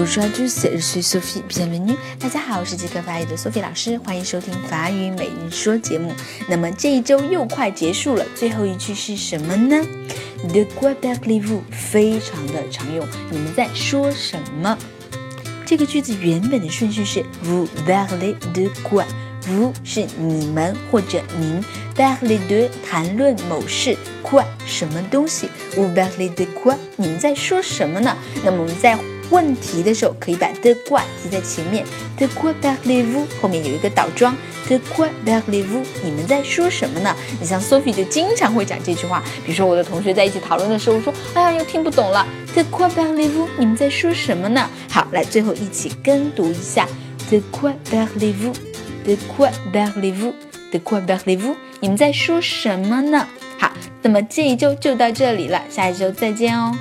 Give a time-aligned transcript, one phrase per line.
[0.00, 1.42] Bonjour à tous, je suis Sophie.
[1.46, 1.94] Bienvenue.
[2.18, 6.10] 大家好，我是即刻法语的 Sophie 老师，欢迎收听法语每日说节目。
[6.48, 9.76] 那么这一周又快结束了，最后一句是什么呢
[10.48, 11.60] ？De quoi parlez-vous？
[11.70, 14.78] 非常的常用，你们在说什么？
[15.66, 21.62] 这个句子原本的顺序是 Vous parlez de quoi？Vous 是你们或者您
[21.94, 26.76] ，parlez de 谈论某事，quoi 什么东西？Vous parlez de quoi？
[26.96, 28.16] 你们在说什么呢？
[28.42, 28.98] 那么我们在
[29.30, 31.84] 问题的时候，可以把 the quoi 记在前面
[32.16, 37.14] The quoi parlez-vous 后面有一个倒装 The quoi parlez-vous 你们在说什么呢？
[37.40, 44.68] 你像 Sophie 就经常会讲这句话，比如说我的同学在一起讨论的时候我说，哎呀又听不懂了 The quoi parlez-vous 你们在说什么呢？
[44.90, 46.86] 好，来最后一起跟读一下
[47.28, 53.26] The quoi parlez-vous，de quoi parlez-vous，de quoi parlez-vous 你们在说什么呢？
[53.58, 53.72] 好，
[54.02, 56.76] 那么这一周就到这里了，下一周再见哦。